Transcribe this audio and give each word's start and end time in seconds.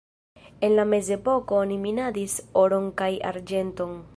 En 0.67 0.77
la 0.79 0.85
mezepoko 0.93 1.59
oni 1.65 1.77
minadis 1.85 2.37
oron 2.63 2.91
kaj 3.03 3.13
arĝenton. 3.33 3.99